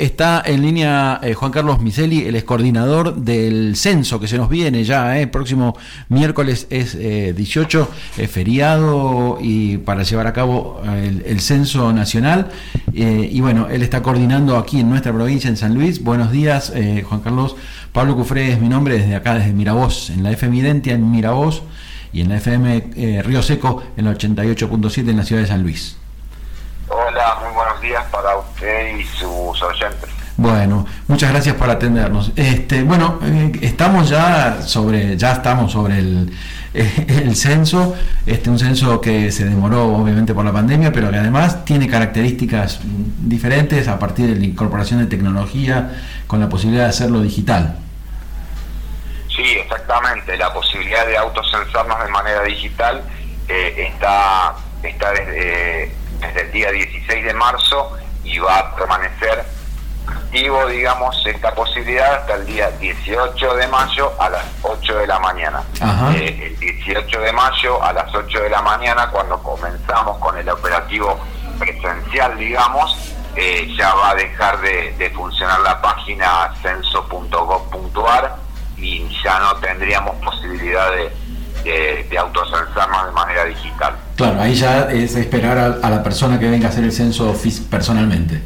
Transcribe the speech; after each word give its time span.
Está 0.00 0.42
en 0.46 0.62
línea 0.62 1.20
eh, 1.22 1.34
Juan 1.34 1.52
Carlos 1.52 1.82
Miseli, 1.82 2.24
el 2.24 2.42
coordinador 2.46 3.16
del 3.16 3.76
censo 3.76 4.18
que 4.18 4.28
se 4.28 4.38
nos 4.38 4.48
viene 4.48 4.82
ya. 4.82 5.18
El 5.18 5.24
eh, 5.24 5.26
próximo 5.26 5.76
miércoles 6.08 6.66
es 6.70 6.96
18, 6.96 7.90
eh, 8.16 8.26
feriado 8.26 9.36
y 9.42 9.76
para 9.76 10.02
llevar 10.02 10.26
a 10.26 10.32
cabo 10.32 10.80
el, 10.86 11.40
censo 11.40 11.92
nacional. 11.92 12.48
y 12.94 13.38
bueno, 13.42 13.68
él 13.68 13.82
está 13.82 14.02
coordinando 14.02 14.56
aquí 14.56 14.80
en 14.80 14.88
nuestra 14.88 15.12
provincia, 15.12 15.50
en 15.50 15.58
San 15.58 15.74
Luis. 15.74 16.02
Buenos 16.02 16.32
días, 16.32 16.72
Juan 17.04 17.20
Carlos. 17.20 17.56
Pablo 17.92 18.16
Cufré 18.16 18.52
es 18.52 18.58
mi 18.58 18.70
nombre 18.70 18.96
desde 18.96 19.14
acá, 19.14 19.34
desde 19.34 19.52
Miravoz, 19.52 20.08
en 20.08 20.22
la 20.22 20.30
FM 20.30 20.56
Identia 20.56 20.94
en 20.94 21.10
Miravoz 21.10 21.62
y 22.10 22.22
en 22.22 22.30
la 22.30 22.38
FM 22.38 23.22
Río 23.22 23.42
Seco 23.42 23.82
en 23.98 24.06
la 24.06 24.14
88.7 24.16 25.10
en 25.10 25.16
la 25.18 25.24
ciudad 25.24 25.42
de 25.42 25.48
San 25.48 25.62
Luis. 25.62 25.99
Buenos 27.80 27.96
días 27.96 28.12
para 28.12 28.36
usted 28.36 28.96
y 28.98 29.04
sus 29.04 29.62
oyentes. 29.62 30.10
Bueno, 30.36 30.86
muchas 31.08 31.30
gracias 31.30 31.56
por 31.56 31.70
atendernos. 31.70 32.30
Este, 32.36 32.82
bueno, 32.82 33.18
eh, 33.22 33.52
estamos 33.62 34.10
ya 34.10 34.60
sobre, 34.60 35.16
ya 35.16 35.32
estamos 35.32 35.72
sobre 35.72 35.98
el, 35.98 36.30
el 36.74 37.34
censo, 37.36 37.96
este, 38.26 38.50
un 38.50 38.58
censo 38.58 39.00
que 39.00 39.32
se 39.32 39.46
demoró 39.46 39.96
obviamente 39.96 40.34
por 40.34 40.44
la 40.44 40.52
pandemia, 40.52 40.92
pero 40.92 41.10
que 41.10 41.16
además 41.16 41.64
tiene 41.64 41.88
características 41.88 42.80
diferentes 42.84 43.88
a 43.88 43.98
partir 43.98 44.26
de 44.26 44.36
la 44.36 44.44
incorporación 44.44 45.00
de 45.00 45.06
tecnología 45.06 45.90
con 46.26 46.38
la 46.38 46.50
posibilidad 46.50 46.84
de 46.84 46.90
hacerlo 46.90 47.22
digital. 47.22 47.78
Sí, 49.34 49.56
exactamente. 49.58 50.36
La 50.36 50.52
posibilidad 50.52 51.06
de 51.06 51.16
autocensarnos 51.16 51.98
de 52.04 52.10
manera 52.10 52.42
digital 52.42 53.02
eh, 53.48 53.88
está, 53.90 54.54
está 54.82 55.12
desde 55.12 55.99
desde 56.20 56.42
el 56.42 56.52
día 56.52 56.70
16 56.70 57.24
de 57.24 57.34
marzo 57.34 57.96
y 58.24 58.38
va 58.38 58.58
a 58.58 58.76
permanecer 58.76 59.44
activo, 60.06 60.66
digamos, 60.66 61.26
esta 61.26 61.54
posibilidad 61.54 62.14
hasta 62.14 62.34
el 62.36 62.46
día 62.46 62.70
18 62.70 63.54
de 63.54 63.66
mayo 63.68 64.12
a 64.18 64.28
las 64.30 64.44
8 64.62 64.98
de 64.98 65.06
la 65.06 65.18
mañana. 65.18 65.62
Eh, 66.14 66.52
el 66.52 66.58
18 66.58 67.20
de 67.20 67.32
mayo 67.32 67.82
a 67.82 67.92
las 67.92 68.14
8 68.14 68.42
de 68.42 68.50
la 68.50 68.62
mañana, 68.62 69.08
cuando 69.10 69.42
comenzamos 69.42 70.18
con 70.18 70.36
el 70.38 70.48
operativo 70.48 71.18
presencial, 71.58 72.36
digamos, 72.38 72.96
eh, 73.36 73.72
ya 73.76 73.94
va 73.94 74.10
a 74.10 74.14
dejar 74.14 74.60
de, 74.60 75.12
funcionar 75.14 75.60
la 75.60 75.80
página 75.80 76.52
censo.gov.ar 76.62 78.36
y 78.76 79.08
ya 79.22 79.38
no 79.38 79.56
tendríamos 79.56 80.16
posibilidad 80.16 80.90
de, 80.92 81.12
de, 81.64 82.06
de 82.08 82.18
autocensarnos 82.18 83.06
de 83.06 83.12
manera 83.12 83.44
digital. 83.44 83.96
Claro, 84.20 84.38
ahí 84.38 84.52
ya 84.52 84.82
es 84.90 85.16
esperar 85.16 85.56
a, 85.82 85.88
la 85.88 86.02
persona 86.02 86.38
que 86.38 86.50
venga 86.50 86.66
a 86.66 86.70
hacer 86.70 86.84
el 86.84 86.92
censo 86.92 87.34
personalmente. 87.70 88.42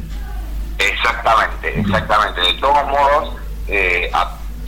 Exactamente, 0.77 1.81
exactamente. 1.81 2.39
De 2.39 2.53
todos 2.61 2.87
modos, 2.87 3.35
eh, 3.67 4.09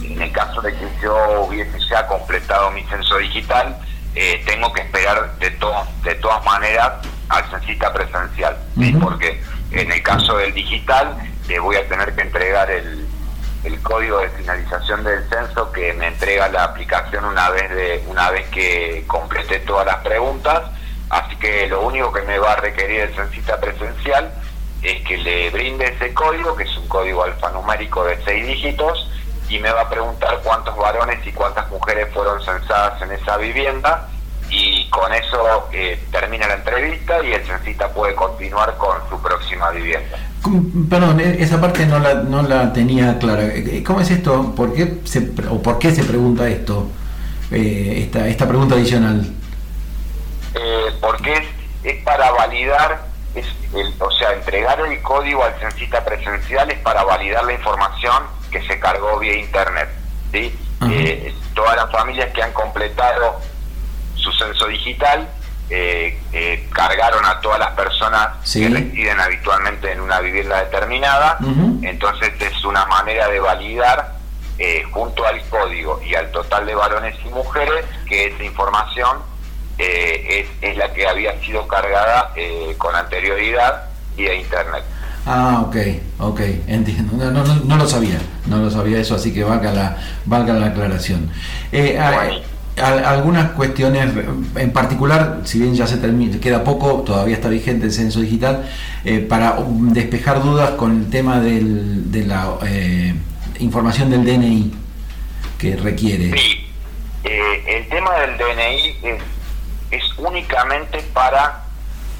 en 0.03 0.21
el 0.21 0.31
caso 0.33 0.61
de 0.61 0.73
que 0.73 0.85
yo 1.01 1.45
hubiese 1.47 1.79
ya 1.89 2.05
completado 2.07 2.71
mi 2.71 2.83
censo 2.83 3.19
digital, 3.19 3.77
eh, 4.15 4.43
tengo 4.45 4.73
que 4.73 4.81
esperar 4.81 5.33
de, 5.39 5.49
de 5.49 6.15
todas 6.15 6.43
maneras 6.43 6.95
al 7.29 7.49
censista 7.51 7.93
presencial, 7.93 8.57
porque 8.99 9.41
en 9.71 9.89
el 9.89 10.03
caso 10.03 10.35
del 10.35 10.53
digital 10.53 11.15
le 11.47 11.57
voy 11.59 11.77
a 11.77 11.87
tener 11.87 12.13
que 12.15 12.21
entregar 12.23 12.69
el, 12.69 13.07
el 13.63 13.81
código 13.81 14.19
de 14.19 14.29
finalización 14.31 15.05
del 15.05 15.23
censo 15.29 15.71
que 15.71 15.93
me 15.93 16.07
entrega 16.07 16.49
la 16.49 16.65
aplicación 16.65 17.23
una 17.23 17.49
vez 17.49 17.69
de 17.69 18.03
una 18.09 18.29
vez 18.29 18.45
que 18.49 19.05
completé 19.07 19.59
todas 19.61 19.85
las 19.85 19.99
preguntas 19.99 20.63
Así 21.09 21.35
que 21.37 21.67
lo 21.67 21.81
único 21.81 22.11
que 22.11 22.21
me 22.23 22.37
va 22.37 22.53
a 22.53 22.55
requerir 22.57 23.01
el 23.01 23.15
censista 23.15 23.59
presencial 23.59 24.31
es 24.83 25.01
que 25.07 25.17
le 25.17 25.49
brinde 25.49 25.85
ese 25.85 26.13
código, 26.13 26.55
que 26.55 26.63
es 26.63 26.77
un 26.77 26.87
código 26.87 27.23
alfanumérico 27.23 28.03
de 28.05 28.17
seis 28.25 28.45
dígitos, 28.45 29.09
y 29.49 29.59
me 29.59 29.71
va 29.71 29.81
a 29.81 29.89
preguntar 29.89 30.39
cuántos 30.43 30.75
varones 30.75 31.25
y 31.25 31.31
cuántas 31.31 31.69
mujeres 31.71 32.07
fueron 32.13 32.43
censadas 32.43 33.01
en 33.01 33.11
esa 33.13 33.37
vivienda, 33.37 34.07
y 34.49 34.89
con 34.89 35.11
eso 35.13 35.67
eh, 35.73 35.99
termina 36.11 36.47
la 36.47 36.55
entrevista 36.55 37.21
y 37.23 37.33
el 37.33 37.45
censista 37.45 37.89
puede 37.89 38.15
continuar 38.15 38.77
con 38.77 38.97
su 39.09 39.21
próxima 39.21 39.71
vivienda. 39.71 40.17
Perdón, 40.89 41.19
e-, 41.19 41.41
esa 41.41 41.59
parte 41.59 41.85
no 41.85 41.99
la, 41.99 42.15
no 42.15 42.41
la 42.43 42.71
tenía 42.71 43.17
clara. 43.19 43.43
Eh, 43.43 43.83
¿Cómo 43.85 44.01
es 44.01 44.09
esto? 44.09 44.53
¿Por 44.55 44.73
qué 44.73 44.99
se, 45.03 45.31
o 45.49 45.61
por 45.61 45.79
qué 45.79 45.93
se 45.93 46.03
pregunta 46.03 46.47
esto? 46.47 46.87
Eh, 47.51 48.03
esta, 48.03 48.27
esta 48.27 48.47
pregunta 48.47 48.75
adicional 48.75 49.25
porque 51.07 51.47
es, 51.83 52.03
para 52.03 52.31
validar, 52.31 53.01
es 53.33 53.45
o 53.99 54.11
sea, 54.11 54.33
entregar 54.33 54.77
el 54.81 55.01
código 55.01 55.41
al 55.41 55.57
censista 55.57 56.03
presencial 56.03 56.69
es 56.69 56.79
para 56.79 57.03
validar 57.05 57.45
la 57.45 57.53
información 57.53 58.23
que 58.51 58.61
se 58.67 58.77
cargó 58.77 59.17
vía 59.17 59.35
internet. 59.35 59.87
¿sí? 60.33 60.53
Eh, 60.89 61.33
todas 61.53 61.77
las 61.77 61.89
familias 61.91 62.33
que 62.33 62.43
han 62.43 62.51
completado 62.51 63.39
su 64.15 64.31
censo 64.33 64.67
digital 64.67 65.29
eh, 65.69 66.19
eh, 66.33 66.67
cargaron 66.73 67.25
a 67.25 67.39
todas 67.39 67.59
las 67.59 67.71
personas 67.71 68.27
que 68.51 68.67
residen 68.67 69.19
habitualmente 69.21 69.91
en 69.91 70.01
una 70.01 70.19
vivienda 70.19 70.61
determinada, 70.63 71.37
entonces 71.83 72.33
es 72.39 72.65
una 72.65 72.85
manera 72.85 73.29
de 73.29 73.39
validar 73.39 74.17
junto 74.91 75.25
al 75.25 75.41
código 75.47 76.01
y 76.03 76.15
al 76.15 76.31
total 76.31 76.65
de 76.65 76.75
varones 76.75 77.15
y 77.23 77.29
mujeres 77.29 77.85
que 78.09 78.27
esa 78.27 78.43
información 78.43 79.19
eh, 79.79 80.47
es, 80.61 80.77
la 80.77 80.91
que 80.91 81.07
había 81.07 81.39
sido 81.43 81.67
cargada 81.67 82.33
eh, 82.35 82.73
con 82.77 82.95
anterioridad 82.95 83.83
vía 84.15 84.33
internet. 84.33 84.83
Ah, 85.25 85.63
ok, 85.67 85.75
ok, 86.19 86.41
entiendo. 86.67 87.13
No, 87.17 87.31
no, 87.31 87.55
no, 87.55 87.77
lo 87.77 87.87
sabía, 87.87 88.17
no 88.47 88.57
lo 88.57 88.71
sabía 88.71 88.99
eso, 88.99 89.15
así 89.15 89.33
que 89.33 89.43
valga 89.43 89.71
la, 89.71 89.97
valga 90.25 90.53
la 90.53 90.67
aclaración. 90.67 91.29
Eh, 91.71 91.99
algunas 92.77 93.51
cuestiones, 93.51 94.09
en 94.55 94.71
particular, 94.71 95.41
si 95.43 95.59
bien 95.59 95.75
ya 95.75 95.85
se 95.85 95.97
termina, 95.97 96.39
queda 96.39 96.63
poco, 96.63 97.01
todavía 97.01 97.35
está 97.35 97.49
vigente 97.49 97.87
el 97.87 97.91
censo 97.91 98.21
digital, 98.21 98.69
para 99.27 99.57
despejar 99.67 100.41
dudas 100.41 100.71
con 100.71 101.01
el 101.01 101.09
tema 101.09 101.39
del, 101.39 102.11
de 102.11 102.25
la 102.25 102.57
información 103.59 104.09
del 104.09 104.23
DNI 104.23 104.71
que 105.57 105.75
requiere. 105.75 106.37
Sí, 106.37 106.67
el 107.23 107.87
tema 107.89 108.13
del 108.19 108.37
DNI 108.37 108.95
es 109.03 109.21
es 109.91 110.03
únicamente 110.17 111.01
para, 111.13 111.63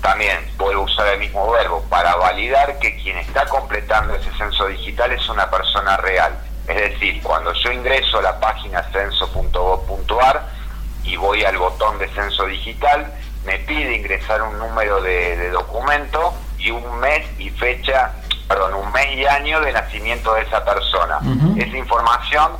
también 0.01 0.38
puedo 0.57 0.81
usar 0.81 1.07
el 1.09 1.19
mismo 1.19 1.51
verbo, 1.51 1.83
para 1.89 2.16
validar 2.16 2.79
que 2.79 2.95
quien 3.01 3.17
está 3.17 3.45
completando 3.45 4.16
ese 4.16 4.31
censo 4.38 4.67
digital 4.67 5.11
es 5.11 5.28
una 5.29 5.50
persona 5.50 5.97
real. 5.97 6.38
Es 6.67 6.75
decir, 6.75 7.22
cuando 7.23 7.53
yo 7.53 7.72
ingreso 7.72 8.19
a 8.19 8.22
la 8.22 8.39
página 8.39 8.83
censo.gov.ar 8.91 10.47
y 11.03 11.16
voy 11.16 11.44
al 11.44 11.57
botón 11.57 11.97
de 11.97 12.09
censo 12.09 12.45
digital, 12.45 13.13
me 13.45 13.59
pide 13.59 13.95
ingresar 13.95 14.41
un 14.41 14.57
número 14.59 15.01
de, 15.01 15.49
documento 15.51 16.34
y 16.57 16.72
un 16.72 16.99
mes 16.99 17.25
y 17.39 17.49
fecha, 17.51 18.11
perdón, 18.47 18.73
un 18.73 18.91
mes 18.91 19.16
y 19.16 19.25
año 19.25 19.61
de 19.61 19.72
nacimiento 19.72 20.34
de 20.34 20.41
esa 20.41 20.63
persona. 20.66 21.19
Esa 21.55 21.78
información 21.78 22.57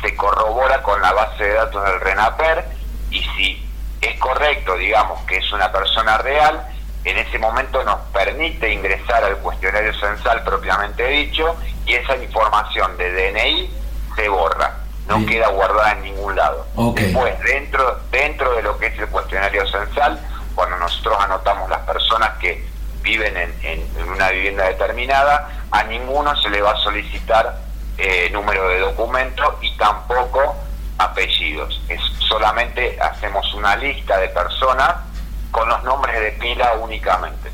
se 0.00 0.16
corrobora 0.16 0.82
con 0.82 1.00
la 1.02 1.12
base 1.12 1.44
de 1.44 1.54
datos 1.54 1.84
del 1.84 2.00
RENAPER 2.00 2.64
y 3.10 3.22
si 3.36 3.69
es 4.00 4.18
correcto, 4.18 4.76
digamos, 4.76 5.20
que 5.22 5.36
es 5.36 5.52
una 5.52 5.70
persona 5.70 6.18
real, 6.18 6.66
en 7.04 7.16
ese 7.16 7.38
momento 7.38 7.82
nos 7.84 7.98
permite 8.12 8.70
ingresar 8.72 9.24
al 9.24 9.36
cuestionario 9.38 9.92
censal 9.94 10.42
propiamente 10.44 11.06
dicho 11.06 11.56
y 11.86 11.94
esa 11.94 12.16
información 12.16 12.96
de 12.98 13.10
DNI 13.10 13.70
se 14.16 14.28
borra, 14.28 14.76
no 15.08 15.24
queda 15.24 15.48
guardada 15.48 15.92
en 15.92 16.02
ningún 16.02 16.36
lado. 16.36 16.66
Después, 16.94 17.38
dentro, 17.40 18.00
dentro 18.10 18.54
de 18.54 18.62
lo 18.62 18.78
que 18.78 18.86
es 18.86 18.98
el 18.98 19.08
cuestionario 19.08 19.66
censal, 19.66 20.20
cuando 20.54 20.76
nosotros 20.76 21.16
anotamos 21.20 21.70
las 21.70 21.80
personas 21.80 22.36
que 22.38 22.68
viven 23.02 23.34
en, 23.62 23.88
una 24.12 24.30
vivienda 24.30 24.66
determinada, 24.66 25.48
a 25.70 25.84
ninguno 25.84 26.36
se 26.36 26.50
le 26.50 26.60
va 26.60 26.72
a 26.72 26.76
solicitar 26.76 27.60
eh, 27.96 28.28
número 28.30 28.68
de 28.68 28.80
documento 28.80 29.58
y 29.62 29.74
tampoco 29.76 30.54
apellidos. 31.00 31.80
Es 31.88 32.00
solamente 32.28 32.96
hacemos 33.00 33.52
una 33.54 33.76
lista 33.76 34.18
de 34.18 34.28
personas 34.28 34.94
con 35.50 35.68
los 35.68 35.82
nombres 35.84 36.20
de 36.20 36.30
pila 36.32 36.74
únicamente. 36.80 37.50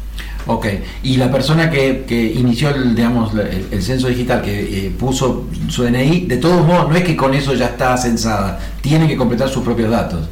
Ok, 0.49 0.67
y 1.03 1.17
la 1.17 1.29
persona 1.29 1.69
que, 1.69 2.05
que 2.05 2.15
inició 2.15 2.69
el, 2.69 2.95
digamos, 2.95 3.35
el, 3.35 3.83
censo 3.83 4.07
digital, 4.07 4.43
que 4.43 4.87
eh, 4.87 4.91
puso 4.97 5.47
su 5.69 5.83
DNI, 5.83 6.27
de 6.27 6.37
todos 6.37 6.65
modos, 6.65 6.89
no 6.89 6.95
es 6.95 7.03
que 7.03 7.17
con 7.17 7.35
eso 7.35 7.53
ya 7.55 7.67
está 7.67 7.97
censada, 7.97 8.61
tiene 8.81 9.09
que 9.09 9.17
completar 9.17 9.49
sus 9.49 9.65
propios 9.65 9.91
datos. 9.91 10.29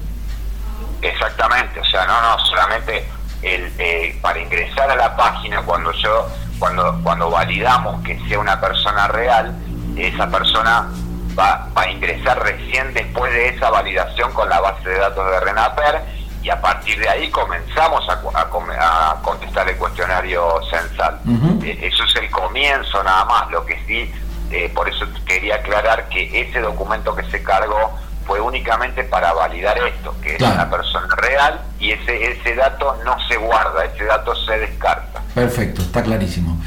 Exactamente, 1.03 1.81
o 1.81 1.85
sea, 1.85 2.07
no, 2.07 2.21
no, 2.23 2.39
solamente 2.47 3.05
el, 3.43 3.73
eh, 3.77 4.17
para 4.23 4.41
ingresar 4.41 4.89
a 4.89 4.95
la 4.95 5.17
página, 5.17 5.63
cuando 5.63 5.91
yo, 5.93 6.29
cuando, 6.61 7.01
cuando 7.03 7.29
validamos 7.29 8.01
que 8.05 8.17
sea 8.29 8.39
una 8.39 8.61
persona 8.61 9.09
real, 9.09 9.53
esa 9.97 10.31
persona 10.31 10.91
va, 11.39 11.69
a 11.75 11.91
ingresar 11.91 12.43
recién 12.43 12.93
después 12.95 13.33
de 13.33 13.49
esa 13.49 13.71
validación 13.71 14.33
con 14.33 14.49
la 14.49 14.61
base 14.61 14.89
de 14.89 14.99
datos 14.99 15.31
de 15.31 15.41
RENAPER 15.41 16.03
y 16.43 16.51
a 16.51 16.61
partir 16.61 16.99
de 16.99 17.09
ahí 17.09 17.31
comenzamos 17.31 18.07
a, 18.09 18.21
a, 18.39 19.23
contestar 19.23 19.69
el 19.69 19.77
cuestionario 19.77 20.61
censal. 20.71 21.19
Eh, 21.63 21.79
eso 21.83 22.05
es 22.05 22.17
el 22.17 22.31
comienzo 22.31 23.03
nada 23.03 23.25
más, 23.25 23.51
lo 23.51 23.65
que 23.65 23.79
sí, 23.87 24.13
eh, 24.51 24.71
por 24.75 24.89
eso 24.89 25.07
quería 25.27 25.57
aclarar 25.57 26.09
que 26.09 26.41
ese 26.43 26.61
documento 26.61 27.15
que 27.17 27.25
se 27.31 27.43
cargó 27.43 27.99
fue 28.27 28.41
únicamente 28.41 29.05
para 29.05 29.33
validar 29.33 29.77
esto, 29.79 30.15
que 30.23 30.37
es 30.37 30.43
una 30.43 30.69
persona 30.71 31.07
real 31.17 31.61
y 31.79 31.93
ese, 31.93 32.33
ese 32.33 32.55
dato 32.55 32.97
no 33.05 33.17
se 33.29 33.37
guarda, 33.37 33.85
ese 33.85 34.05
dato 34.05 34.35
se 34.35 34.59
descarta. 34.59 35.21
Perfecto, 35.35 35.83
está 35.83 36.03
clarísimo. 36.03 36.63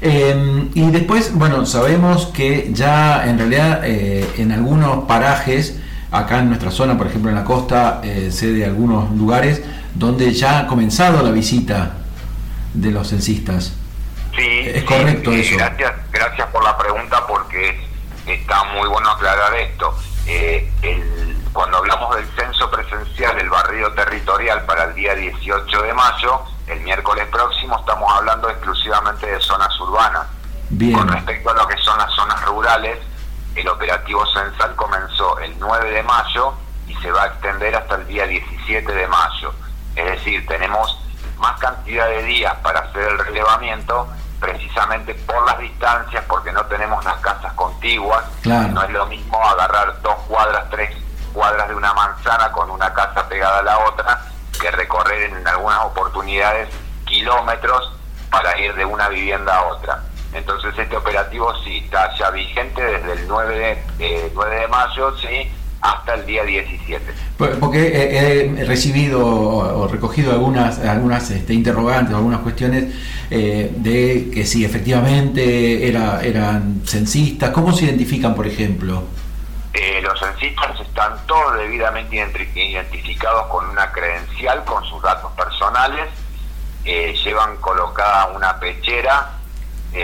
Em, 0.00 0.70
y 0.74 0.90
después, 0.90 1.34
bueno, 1.34 1.66
sabemos 1.66 2.26
que 2.26 2.72
ya 2.72 3.28
en 3.28 3.38
realidad 3.38 3.82
eh, 3.84 4.28
en 4.38 4.52
algunos 4.52 5.04
parajes, 5.04 5.80
acá 6.10 6.38
en 6.38 6.48
nuestra 6.48 6.70
zona, 6.70 6.96
por 6.96 7.06
ejemplo 7.06 7.30
en 7.30 7.36
la 7.36 7.44
costa, 7.44 8.00
eh, 8.02 8.30
sé 8.30 8.52
de 8.52 8.64
algunos 8.64 9.10
lugares 9.12 9.62
donde 9.94 10.32
ya 10.32 10.60
ha 10.60 10.66
comenzado 10.66 11.22
la 11.22 11.30
visita 11.30 11.92
de 12.74 12.90
los 12.90 13.08
censistas. 13.08 13.74
Sí, 14.34 14.62
es 14.64 14.84
correcto 14.84 15.32
eso. 15.32 15.56
Gracias, 15.56 15.92
gracias 16.10 16.48
por 16.48 16.64
la 16.64 16.76
pregunta 16.78 17.26
porque 17.26 17.78
está 18.26 18.64
muy 18.64 18.88
bueno 18.88 19.10
aclarar 19.10 19.54
esto. 19.56 19.94
Eh, 20.26 20.70
cuando 21.52 21.78
hablamos 21.78 22.16
del 22.16 22.26
censo 22.34 22.70
presencial, 22.70 23.38
el 23.38 23.50
barrido 23.50 23.92
territorial 23.92 24.64
para 24.64 24.84
el 24.84 24.94
día 24.94 25.14
18 25.14 25.82
de 25.82 25.92
mayo, 25.92 26.42
el 26.66 26.80
miércoles 26.80 27.26
próximo 27.28 27.78
estamos 27.78 28.10
hablando 28.12 28.48
exclusivamente 28.48 29.26
de 29.26 29.40
zonas 29.40 29.78
urbanas. 29.80 30.26
Con 30.94 31.06
respecto 31.08 31.50
a 31.50 31.54
lo 31.54 31.68
que 31.68 31.76
son 31.78 31.98
las 31.98 32.10
zonas 32.14 32.42
rurales, 32.46 32.98
el 33.54 33.68
operativo 33.68 34.24
censal 34.26 34.74
comenzó 34.74 35.38
el 35.40 35.54
9 35.58 35.90
de 35.90 36.02
mayo 36.02 36.54
y 36.88 36.94
se 36.94 37.10
va 37.10 37.24
a 37.24 37.26
extender 37.26 37.74
hasta 37.76 37.96
el 37.96 38.06
día 38.06 38.26
17 38.26 38.90
de 38.90 39.06
mayo. 39.06 39.52
Es 39.94 40.04
decir, 40.06 40.46
tenemos 40.46 40.98
más 41.38 41.58
cantidad 41.58 42.08
de 42.08 42.22
días 42.22 42.54
para 42.62 42.80
hacer 42.80 43.02
el 43.02 43.18
relevamiento 43.18 44.08
precisamente 44.42 45.14
por 45.14 45.46
las 45.46 45.58
distancias, 45.58 46.24
porque 46.28 46.52
no 46.52 46.66
tenemos 46.66 47.02
las 47.04 47.18
casas 47.20 47.52
contiguas. 47.54 48.24
No 48.44 48.82
es 48.82 48.90
lo 48.90 49.06
mismo 49.06 49.42
agarrar 49.42 50.02
dos 50.02 50.16
cuadras, 50.28 50.68
tres 50.68 50.94
cuadras 51.32 51.68
de 51.68 51.74
una 51.76 51.94
manzana 51.94 52.50
con 52.50 52.68
una 52.68 52.92
casa 52.92 53.26
pegada 53.28 53.60
a 53.60 53.62
la 53.62 53.78
otra, 53.78 54.20
que 54.60 54.70
recorrer 54.72 55.30
en 55.30 55.46
algunas 55.46 55.84
oportunidades 55.84 56.68
kilómetros 57.06 57.92
para 58.30 58.58
ir 58.58 58.74
de 58.74 58.84
una 58.84 59.08
vivienda 59.08 59.56
a 59.56 59.62
otra. 59.66 60.02
Entonces 60.32 60.76
este 60.76 60.96
operativo 60.96 61.54
sí 61.62 61.78
está 61.84 62.12
ya 62.16 62.30
vigente 62.30 62.82
desde 62.82 63.12
el 63.12 63.28
9 63.28 63.84
de, 63.98 64.32
9 64.34 64.56
de 64.56 64.68
mayo, 64.68 65.16
sí, 65.18 65.54
hasta 65.82 66.14
el 66.14 66.26
día 66.26 66.44
17. 66.44 67.12
Porque 67.58 68.54
he, 68.56 68.64
recibido 68.64 69.26
o 69.26 69.88
recogido 69.88 70.32
algunas, 70.32 70.78
algunas 70.78 71.28
este, 71.30 71.54
interrogantes, 71.54 72.14
algunas 72.14 72.40
cuestiones 72.40 72.94
eh, 73.30 73.70
de 73.74 74.30
que 74.32 74.46
si 74.46 74.64
efectivamente 74.64 75.88
era, 75.88 76.22
eran 76.22 76.82
censistas. 76.86 77.50
¿Cómo 77.50 77.72
se 77.72 77.86
identifican, 77.86 78.34
por 78.34 78.46
ejemplo? 78.46 79.02
Eh, 79.74 80.00
los 80.02 80.18
censistas 80.20 80.78
están 80.80 81.14
todos 81.26 81.58
debidamente 81.58 82.16
identificados 82.54 83.46
con 83.48 83.68
una 83.68 83.90
credencial, 83.90 84.64
con 84.64 84.84
sus 84.84 85.02
datos 85.02 85.32
personales, 85.32 86.08
eh, 86.84 87.14
llevan 87.24 87.56
colocada 87.56 88.28
una 88.28 88.58
pechera 88.58 89.38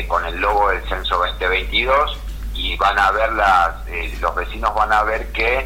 con 0.06 0.22
el 0.26 0.38
logo 0.38 0.68
del 0.68 0.86
censo 0.86 1.16
2022 1.16 2.27
y 2.58 2.76
van 2.76 2.98
a 2.98 3.10
ver 3.12 3.32
las, 3.32 3.86
eh, 3.86 4.18
los 4.20 4.34
vecinos 4.34 4.74
van 4.74 4.92
a 4.92 5.04
ver 5.04 5.30
que 5.32 5.58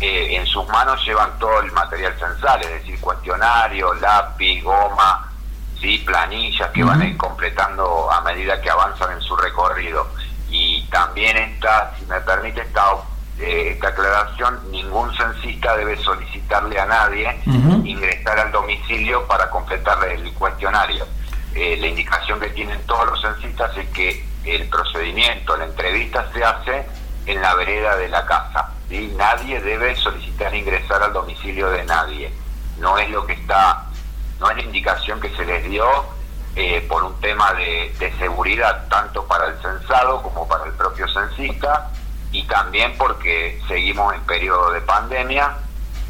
eh, 0.00 0.36
en 0.36 0.46
sus 0.46 0.66
manos 0.68 1.04
llevan 1.04 1.38
todo 1.38 1.60
el 1.60 1.70
material 1.72 2.14
censal, 2.18 2.62
es 2.62 2.70
decir, 2.70 2.98
cuestionario, 2.98 3.92
lápiz, 3.94 4.62
goma, 4.62 5.30
sí, 5.78 5.98
planillas 5.98 6.70
que 6.70 6.82
van 6.82 7.02
a 7.02 7.06
ir 7.06 7.16
completando 7.18 8.10
a 8.10 8.22
medida 8.22 8.60
que 8.62 8.70
avanzan 8.70 9.12
en 9.12 9.20
su 9.20 9.36
recorrido. 9.36 10.08
Y 10.48 10.82
también 10.84 11.36
está, 11.36 11.92
si 11.98 12.06
me 12.06 12.18
permite 12.22 12.62
esta, 12.62 12.94
eh, 13.38 13.72
esta 13.74 13.88
aclaración, 13.88 14.58
ningún 14.70 15.14
censista 15.14 15.76
debe 15.76 15.98
solicitarle 15.98 16.80
a 16.80 16.86
nadie 16.86 17.38
ingresar 17.84 18.38
al 18.38 18.50
domicilio 18.50 19.26
para 19.26 19.50
completar 19.50 20.02
el 20.08 20.32
cuestionario. 20.34 21.06
la 21.54 21.86
indicación 21.86 22.40
que 22.40 22.48
tienen 22.50 22.80
todos 22.86 23.06
los 23.06 23.20
censistas 23.20 23.76
es 23.76 23.88
que 23.90 24.29
el 24.50 24.68
procedimiento, 24.68 25.56
la 25.56 25.66
entrevista 25.66 26.28
se 26.32 26.44
hace 26.44 26.86
en 27.26 27.40
la 27.40 27.54
vereda 27.54 27.96
de 27.96 28.08
la 28.08 28.26
casa. 28.26 28.70
y 28.88 29.06
Nadie 29.16 29.60
debe 29.60 29.94
solicitar 29.96 30.54
ingresar 30.54 31.02
al 31.02 31.12
domicilio 31.12 31.70
de 31.70 31.84
nadie. 31.84 32.32
No 32.78 32.98
es 32.98 33.08
lo 33.10 33.26
que 33.26 33.34
está, 33.34 33.86
no 34.38 34.50
es 34.50 34.56
la 34.56 34.62
indicación 34.62 35.20
que 35.20 35.30
se 35.36 35.44
les 35.44 35.68
dio 35.68 35.86
eh, 36.56 36.84
por 36.88 37.04
un 37.04 37.20
tema 37.20 37.52
de, 37.54 37.92
seguridad, 38.18 38.88
tanto 38.88 39.24
para 39.26 39.46
el 39.46 39.62
censado 39.62 40.22
como 40.22 40.48
para 40.48 40.64
el 40.64 40.72
propio 40.72 41.06
censista, 41.08 41.90
y 42.32 42.42
también 42.44 42.96
porque 42.98 43.60
seguimos 43.68 44.14
en 44.14 44.20
periodo 44.22 44.72
de 44.72 44.80
pandemia, 44.80 45.58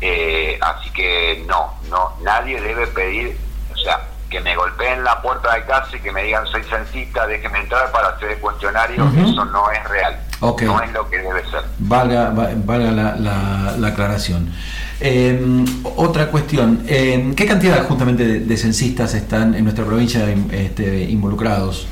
eh, 0.00 0.58
así 0.60 0.90
que 0.90 1.44
no, 1.46 1.78
no, 1.88 2.16
nadie 2.22 2.60
debe 2.60 2.86
pedir, 2.86 3.38
o 3.72 3.76
sea, 3.76 4.09
que 4.30 4.40
me 4.40 4.54
golpeen 4.54 5.02
la 5.02 5.20
puerta 5.20 5.54
de 5.54 5.64
casa 5.64 5.96
y 5.96 6.00
que 6.00 6.12
me 6.12 6.22
digan 6.22 6.46
soy 6.46 6.62
censista, 6.62 7.26
déjeme 7.26 7.58
entrar 7.58 7.90
para 7.90 8.10
hacer 8.10 8.30
el 8.30 8.38
cuestionario, 8.38 9.04
eso 9.08 9.44
no 9.44 9.70
es 9.70 9.84
real. 9.88 10.20
No 10.40 10.82
es 10.82 10.92
lo 10.92 11.10
que 11.10 11.18
debe 11.18 11.42
ser. 11.50 11.62
Valga, 11.78 12.30
valga 12.30 12.90
la, 12.92 13.88
aclaración. 13.88 14.52
Em, 15.00 15.64
otra 15.96 16.28
cuestión, 16.28 16.84
eh, 16.86 17.32
¿qué 17.36 17.46
cantidad 17.46 17.84
justamente 17.86 18.24
de, 18.40 18.56
censistas 18.56 19.14
están 19.14 19.54
en 19.54 19.64
nuestra 19.64 19.84
provincia 19.84 20.24
este, 20.52 21.02
involucrados? 21.04 21.88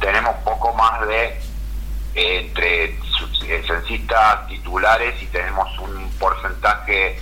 Tenemos 0.00 0.34
poco 0.44 0.74
más 0.74 1.06
de 1.06 1.26
eh, 2.14 2.40
entre 2.44 2.84
eh, 2.84 3.62
censistas 3.66 4.46
titulares 4.48 5.22
y 5.22 5.26
tenemos 5.26 5.66
un 5.78 6.10
porcentaje 6.18 7.18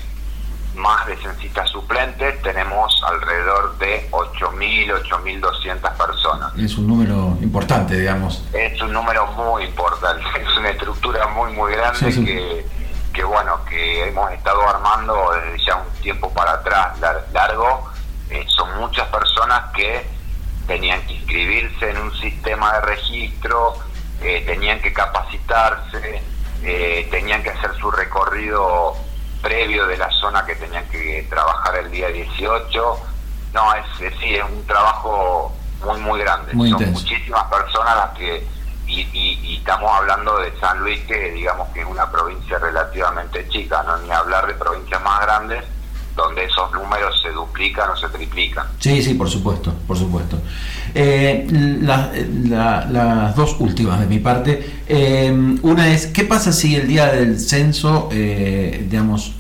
más 0.75 1.07
de 1.07 1.17
censistas 1.17 1.69
suplentes, 1.71 2.41
tenemos 2.43 3.03
alrededor 3.05 3.77
de 3.79 4.09
8.000, 4.11 5.03
8.200 5.09 5.97
personas. 5.97 6.57
Es 6.57 6.77
un 6.77 6.87
número 6.87 7.37
importante, 7.41 7.99
digamos. 7.99 8.45
Es 8.53 8.81
un 8.81 8.93
número 8.93 9.27
muy 9.33 9.65
importante, 9.65 10.23
es 10.41 10.57
una 10.57 10.71
estructura 10.71 11.27
muy, 11.29 11.53
muy 11.53 11.73
grande 11.73 12.15
Que, 12.25 12.67
que, 13.13 13.25
bueno, 13.25 13.65
que 13.69 14.09
hemos 14.09 14.31
estado 14.33 14.69
armando 14.69 15.33
desde 15.35 15.65
ya 15.65 15.77
un 15.77 16.03
tiempo 16.03 16.33
para 16.33 16.53
atrás 16.53 16.99
largo. 17.33 17.91
Eh, 18.31 18.45
son 18.49 18.79
muchas 18.79 19.09
personas 19.09 19.73
que 19.75 20.07
tenían 20.67 21.03
que 21.03 21.15
inscribirse 21.15 21.91
en 21.91 21.99
un 21.99 22.15
sistema 22.15 22.75
de 22.75 22.81
registro, 22.83 23.75
eh, 24.23 24.45
tenían 24.47 24.81
que 24.81 24.93
capacitarse, 24.93 26.23
eh, 26.63 27.09
tenían 27.11 27.43
que 27.43 27.51
hacer 27.51 27.75
su 27.75 27.91
recorrido 27.91 28.97
previo 29.43 29.87
de 29.87 29.97
la 29.97 30.11
zona 30.11 30.45
que 30.45 30.55
tenían 30.55 30.87
que 30.89 31.27
trabajar 31.29 31.77
el 31.77 31.91
día 31.91 32.09
18. 32.09 32.97
No, 33.55 33.75
es, 33.75 33.85
sí, 33.99 34.35
es 34.35 34.45
un 34.45 34.65
trabajo 34.67 35.53
muy, 35.85 36.01
muy 36.01 36.21
grande. 36.21 36.53
Son 36.53 36.93
muchísimas 36.93 37.45
personas 37.45 37.97
las 37.97 38.19
que, 38.19 38.47
y, 38.87 39.01
y, 39.13 39.57
estamos 39.57 39.91
hablando 39.91 40.39
de 40.39 40.59
San 40.59 40.81
Luis, 40.81 41.01
que 41.01 41.31
digamos 41.33 41.69
que 41.71 41.81
es 41.81 41.87
una 41.87 42.11
provincia 42.11 42.59
relativamente 42.59 43.49
chica, 43.49 43.83
no 43.83 43.99
ni 43.99 44.11
hablar 44.11 44.47
de 44.47 44.55
provincias 44.55 45.03
más 45.03 45.21
grandes 45.23 45.65
donde 46.17 46.45
esos 46.45 46.73
números 46.73 47.21
se 47.23 47.31
duplican 47.31 47.91
o 47.91 47.97
se 47.97 48.09
triplican. 48.09 48.67
Sí, 48.79 49.03
sí, 49.03 49.15
por 49.15 49.29
supuesto, 49.29 49.73
por 49.87 49.97
supuesto. 49.97 50.40
Eh, 50.95 51.47
las 51.51 53.37
dos 53.37 53.57
últimas 53.61 54.01
de 54.01 54.07
mi 54.07 54.19
parte. 54.19 54.81
Eh, 54.89 55.31
una 55.63 55.89
es, 55.89 56.07
¿qué 56.09 56.25
pasa 56.25 56.53
si 56.53 56.75
el 56.75 56.89
día 56.89 57.07
del 57.07 57.39
censo, 57.39 58.09
eh, 58.13 58.87
digamos, 58.89 59.35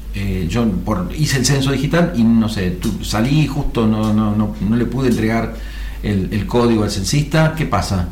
yo 0.49 0.67
por, 0.85 1.09
hice 1.15 1.39
el 1.39 1.47
censo 1.47 1.71
digital 1.71 2.13
y 2.17 2.25
no 2.25 2.49
sé, 2.49 2.73
tú, 2.73 3.05
salí 3.05 3.47
justo, 3.47 3.87
no, 3.87 4.13
no, 4.13 4.35
no, 4.35 4.57
no 4.61 4.77
le 4.77 4.85
pude 4.85 5.09
entregar 5.09 5.55
el, 6.03 6.47
código 6.47 6.83
al 6.83 6.91
censista, 6.91 7.55
¿qué 7.57 7.65
pasa? 7.65 8.09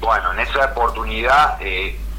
Bueno, 0.00 0.32
en 0.34 0.40
esa 0.40 0.66
oportunidad 0.66 1.58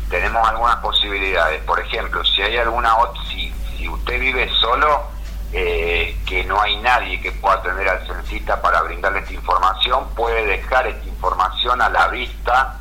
tenemos 0.09 0.47
algunas 0.47 0.77
posibilidades. 0.77 1.61
Por 1.63 1.79
ejemplo, 1.79 2.23
si 2.25 2.41
hay 2.41 2.57
alguna 2.57 2.93
si, 3.29 3.51
si 3.77 3.87
usted 3.87 4.19
vive 4.19 4.49
solo, 4.59 5.10
eh, 5.53 6.17
que 6.25 6.43
no 6.45 6.61
hay 6.61 6.77
nadie 6.77 7.19
que 7.19 7.31
pueda 7.31 7.55
atender 7.55 7.87
al 7.89 8.07
censista 8.07 8.61
para 8.61 8.81
brindarle 8.83 9.19
esta 9.19 9.33
información, 9.33 10.07
puede 10.15 10.45
dejar 10.45 10.87
esta 10.87 11.07
información 11.07 11.81
a 11.81 11.89
la 11.89 12.07
vista, 12.07 12.77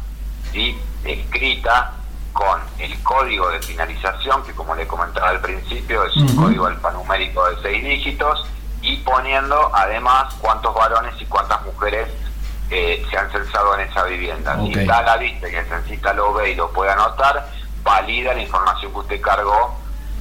¿sí? 0.53 0.81
escrita 1.05 1.93
con 2.33 2.61
el 2.79 3.03
código 3.03 3.51
de 3.51 3.61
finalización, 3.61 4.45
que 4.45 4.53
como 4.53 4.75
le 4.75 4.87
comentaba 4.87 5.31
al 5.31 5.41
principio 5.41 6.05
es 6.05 6.17
un 6.17 6.37
código 6.37 6.67
alfanumérico 6.67 7.45
de 7.51 7.63
seis 7.63 7.85
dígitos, 7.85 8.47
y 8.83 8.97
poniendo 8.99 9.71
además 9.75 10.33
cuántos 10.41 10.75
varones 10.75 11.15
y 11.21 11.27
cuántas 11.27 11.63
mujeres 11.65 12.09
eh, 12.71 13.05
se 13.11 13.19
han 13.19 13.31
censado 13.31 13.75
en 13.75 13.89
esa 13.89 14.05
vivienda. 14.05 14.57
Si 14.63 14.73
está 14.79 14.99
a 14.99 15.03
la 15.03 15.17
vista 15.17 15.49
y 15.49 15.55
el 15.55 15.67
censista 15.67 16.13
lo 16.15 16.33
ve 16.33 16.53
y 16.53 16.55
lo 16.55 16.71
puede 16.71 16.93
anotar, 16.93 17.47
valida 17.83 18.33
la 18.33 18.43
información 18.43 18.93
que 18.93 18.99
usted 18.99 19.21
cargó 19.21 19.77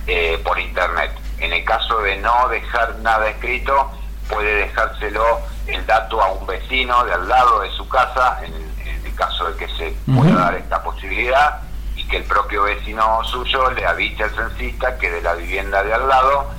eh, 0.08 0.42
por 0.44 0.60
internet. 0.60 1.12
En 1.40 1.54
el 1.54 1.64
caso 1.64 2.00
de 2.00 2.18
no 2.18 2.50
dejar 2.50 2.96
nada 3.00 3.30
escrito, 3.30 3.92
puede 4.30 4.56
dejárselo 4.56 5.40
el 5.68 5.86
dato 5.86 6.22
a 6.22 6.32
un 6.32 6.46
vecino 6.46 7.04
de 7.06 7.14
al 7.14 7.28
lado 7.28 7.62
de 7.62 7.70
su 7.72 7.88
casa, 7.88 8.40
en, 8.44 8.54
el 9.06 9.16
caso 9.16 9.52
de 9.52 9.58
que 9.58 9.68
se 9.76 9.96
pueda 10.14 10.36
dar 10.36 10.56
esta 10.56 10.82
posibilidad, 10.82 11.62
y 11.96 12.06
que 12.08 12.18
el 12.18 12.24
propio 12.24 12.64
vecino 12.64 13.24
suyo 13.26 13.70
le 13.72 13.86
avise 13.86 14.24
al 14.24 14.36
censista 14.36 14.98
que 14.98 15.10
de 15.10 15.22
la 15.22 15.34
vivienda 15.34 15.84
de 15.84 15.94
al 15.94 16.08
lado 16.08 16.50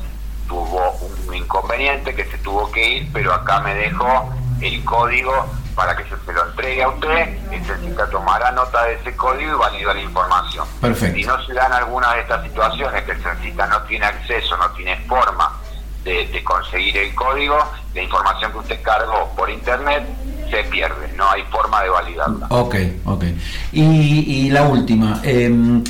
tuvo 0.46 0.92
un 1.26 1.34
inconveniente, 1.34 2.14
que 2.14 2.24
se 2.24 2.38
tuvo 2.38 2.70
que 2.70 2.86
ir, 2.86 3.10
pero 3.12 3.32
acá 3.32 3.60
me 3.60 3.74
dejó 3.74 4.30
el 4.60 4.84
código 4.84 5.46
para 5.74 5.96
que 5.96 6.04
se 6.04 6.32
lo 6.32 6.46
entregue 6.48 6.82
a 6.82 6.88
usted, 6.88 7.38
el 7.52 7.64
censista 7.64 8.08
tomará 8.10 8.50
nota 8.52 8.84
de 8.84 8.94
ese 8.94 9.16
código 9.16 9.52
y 9.52 9.58
valida 9.58 9.94
la 9.94 10.02
información. 10.02 10.66
Perfecto. 10.80 11.16
Si 11.16 11.24
no 11.24 11.46
se 11.46 11.54
dan 11.54 11.72
alguna 11.72 12.14
de 12.14 12.20
estas 12.22 12.42
situaciones, 12.42 13.04
que 13.04 13.12
el 13.12 13.22
censista 13.22 13.66
no 13.66 13.82
tiene 13.82 14.06
acceso, 14.06 14.56
no 14.56 14.70
tiene 14.72 14.96
forma 15.06 15.60
de, 16.04 16.42
conseguir 16.44 16.96
el 16.96 17.14
código, 17.14 17.56
la 17.94 18.02
información 18.02 18.52
que 18.52 18.58
usted 18.58 18.82
cargó 18.82 19.32
por 19.36 19.50
internet 19.50 20.04
se 20.50 20.64
pierde, 20.64 21.12
no 21.16 21.30
hay 21.30 21.42
forma 21.44 21.82
de 21.82 21.90
validarla. 21.90 22.46
Ok, 22.50 22.74
ok. 23.04 23.24
Y, 23.72 24.50
la 24.50 24.64
última, 24.64 25.20
em, 25.22 25.84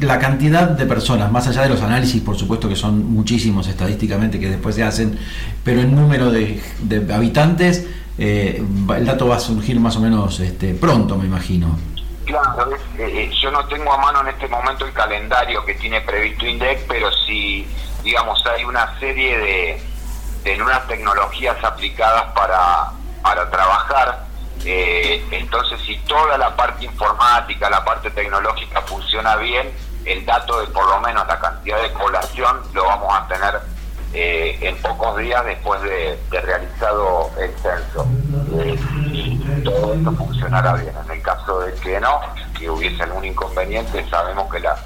la 0.00 0.18
cantidad 0.18 0.68
de 0.68 0.86
personas, 0.86 1.30
más 1.30 1.46
allá 1.46 1.62
de 1.62 1.68
los 1.68 1.80
análisis, 1.82 2.20
por 2.22 2.36
supuesto 2.36 2.68
que 2.68 2.74
son 2.74 3.12
muchísimos 3.12 3.68
estadísticamente 3.68 4.40
que 4.40 4.50
después 4.50 4.74
se 4.74 4.82
hacen, 4.82 5.18
pero 5.62 5.80
el 5.80 5.94
número 5.94 6.30
de, 6.30 6.60
habitantes, 7.14 7.86
eh, 8.18 8.62
el 8.96 9.06
dato 9.06 9.28
va 9.28 9.36
a 9.36 9.40
surgir 9.40 9.78
más 9.80 9.96
o 9.96 10.00
menos 10.00 10.38
este, 10.40 10.74
pronto, 10.74 11.16
me 11.16 11.26
imagino. 11.26 11.78
Claro, 12.24 12.74
eh, 12.74 12.78
eh, 12.98 13.30
yo 13.40 13.50
no 13.50 13.64
tengo 13.66 13.92
a 13.92 13.98
mano 13.98 14.20
en 14.20 14.28
este 14.28 14.46
momento 14.46 14.86
el 14.86 14.92
calendario 14.92 15.64
que 15.64 15.74
tiene 15.74 16.00
previsto 16.02 16.46
INDEC, 16.46 16.86
pero 16.86 17.10
si, 17.26 17.66
digamos, 18.04 18.44
hay 18.46 18.64
una 18.64 18.98
serie 19.00 19.38
de, 19.38 19.82
de 20.44 20.56
nuevas 20.56 20.86
tecnologías 20.86 21.62
aplicadas 21.64 22.32
para, 22.32 22.92
para 23.22 23.50
trabajar, 23.50 24.26
eh, 24.64 25.24
entonces 25.32 25.80
si 25.84 25.96
toda 26.06 26.38
la 26.38 26.54
parte 26.54 26.84
informática, 26.84 27.68
la 27.68 27.84
parte 27.84 28.10
tecnológica 28.10 28.82
funciona 28.82 29.36
bien, 29.36 29.72
el 30.04 30.24
dato 30.24 30.60
de 30.60 30.66
por 30.68 30.88
lo 30.88 31.00
menos 31.00 31.26
la 31.26 31.38
cantidad 31.38 31.80
de 31.82 31.88
población 31.90 32.60
lo 32.72 32.84
vamos 32.84 33.01
en 34.66 34.76
pocos 34.82 35.18
días 35.18 35.44
después 35.44 35.80
de, 35.82 36.18
realizado 36.30 37.30
el 37.38 37.50
censo. 37.58 38.06
Eh, 38.58 38.78
y 39.12 39.36
todo 39.64 39.94
esto 39.94 40.12
funcionará 40.12 40.74
bien. 40.74 40.94
En 41.04 41.10
el 41.10 41.22
caso 41.22 41.60
de 41.60 41.74
que 41.74 42.00
no, 42.00 42.20
que 42.58 42.70
hubiese 42.70 43.02
algún 43.02 43.24
inconveniente, 43.24 44.04
sabemos 44.08 44.50
que 44.52 44.60
las 44.60 44.78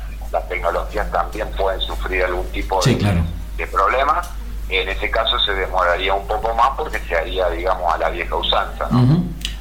tecnologías 0.49 1.11
también 1.11 1.51
pueden 1.53 1.81
sufrir 1.81 2.25
algún 2.25 2.47
tipo 2.51 2.81
de, 2.83 3.23
de 3.57 3.67
problema. 3.67 4.23
En 4.69 4.89
ese 4.89 5.11
caso 5.11 5.39
se 5.41 5.53
demoraría 5.55 6.13
un 6.13 6.27
poco 6.27 6.53
más 6.55 6.71
porque 6.77 6.99
se 7.01 7.17
haría, 7.17 7.49
digamos, 7.51 7.95
a 7.95 7.99
la 7.99 8.11
vieja 8.11 8.35
usanza. 8.35 8.89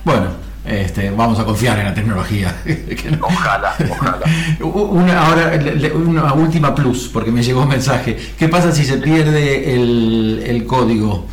Bueno, 0.04 0.35
este, 0.68 1.12
vamos 1.12 1.40
a 1.40 1.46
confiar 1.46 1.78
en 1.80 1.86
la 1.86 1.94
tecnología. 1.94 2.56
ojalá, 3.22 3.76
ojalá. 3.90 4.26
Una, 4.60 5.28
ahora, 5.28 5.52
una 5.94 6.34
última 6.34 6.74
plus, 6.74 7.10
porque 7.10 7.32
me 7.32 7.44
llegó 7.44 7.62
un 7.62 7.70
mensaje. 7.70 8.18
¿Qué 8.38 8.48
pasa 8.48 8.72
si 8.72 8.84
se 8.84 8.98
pierde 8.98 9.74
el, 9.74 10.66
código 10.68 11.26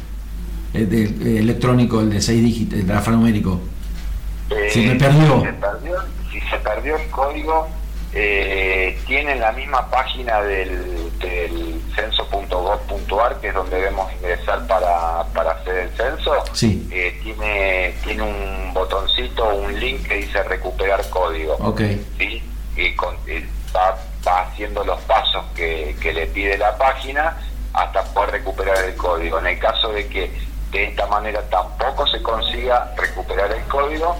electrónico, 0.74 2.00
el 2.00 2.10
de 2.10 2.20
6 2.20 2.42
dígitos, 2.42 2.78
el 2.78 2.90
alfanumérico? 2.90 3.60
Eh, 4.50 4.68
si 4.70 4.86
me 4.86 4.96
perdió. 4.96 5.42
Si 6.30 6.40
se 6.40 6.56
perdió, 6.58 6.96
el 6.96 7.08
código, 7.10 7.68
eh, 8.12 8.98
tiene 9.06 9.36
la 9.36 9.52
misma 9.52 9.88
página 9.90 10.42
del, 10.42 11.10
del 11.18 11.80
censo.gov.ar, 11.94 13.40
que 13.40 13.48
es 13.48 13.54
donde 13.54 13.76
debemos 13.76 14.12
ingresar 14.14 14.66
para, 14.66 15.24
para 15.32 15.52
hacer 15.52 15.76
el 15.76 15.90
censo. 15.90 16.32
Sí. 16.52 16.86
Eh, 16.90 17.11
un 19.40 19.78
link 19.78 20.06
que 20.06 20.16
dice 20.16 20.42
recuperar 20.42 21.08
código. 21.10 21.54
Ok. 21.60 21.80
¿sí? 22.18 22.42
Y 22.76 22.94
con, 22.94 23.16
va, 23.74 23.98
haciendo 24.44 24.84
los 24.84 25.00
pasos 25.02 25.44
que, 25.54 25.96
que 26.00 26.12
le 26.12 26.26
pide 26.26 26.56
la 26.58 26.76
página 26.76 27.36
hasta 27.72 28.04
poder 28.04 28.32
recuperar 28.32 28.84
el 28.84 28.96
código. 28.96 29.38
En 29.38 29.46
el 29.46 29.58
caso 29.58 29.92
de 29.92 30.06
que 30.06 30.30
de 30.70 30.84
esta 30.84 31.06
manera 31.06 31.42
tampoco 31.50 32.06
se 32.06 32.22
consiga 32.22 32.92
recuperar 32.96 33.52
el 33.52 33.62
código, 33.64 34.16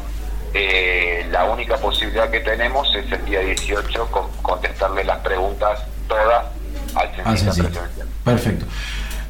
eh, 0.55 1.27
la 1.31 1.45
única 1.45 1.77
posibilidad 1.79 2.31
que 2.31 2.41
tenemos 2.41 2.95
es 2.95 3.11
el 3.11 3.25
día 3.25 3.41
18 3.41 4.09
contestarle 4.43 5.03
las 5.05 5.19
preguntas 5.19 5.81
todas 6.07 6.45
al 6.95 7.17
censista 7.17 7.89
Perfecto. 8.23 8.67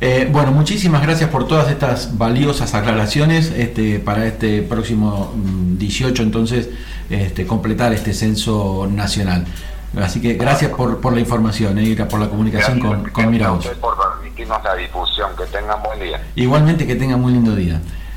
Eh, 0.05 0.29
bueno, 0.29 0.51
muchísimas 0.51 1.01
gracias 1.01 1.31
por 1.31 1.47
todas 1.47 1.71
estas 1.71 2.19
valiosas 2.19 2.75
aclaraciones 2.75 3.53
este, 3.53 4.01
para 4.01 4.27
este 4.27 4.61
próximo 4.63 5.33
18, 5.37 6.21
mm, 6.21 6.27
entonces, 6.27 6.71
este, 7.09 7.47
completar 7.47 7.93
este 7.93 8.13
censo 8.13 8.89
nacional. 8.91 9.47
Así 9.97 10.21
que 10.21 10.35
gracias 10.35 10.73
por, 10.73 11.01
por 11.01 11.13
la 11.13 11.21
información 11.21 11.79
y 11.79 11.93
eh, 11.93 12.05
por 12.07 12.19
la 12.19 12.29
comunicación 12.29 12.81
con, 12.81 13.11
con 13.11 13.31
Miraos. 13.31 13.65
por 13.81 13.97
permitirnos 13.97 14.61
la 14.65 14.75
difusión. 14.75 15.31
Que 15.37 15.45
tengan 15.45 15.81
buen 15.81 16.01
día. 16.01 16.21
Igualmente 16.35 16.85
que 16.85 16.97
tengan 16.97 17.21
muy 17.21 17.35
lindo 17.35 17.55
día. 17.55 17.81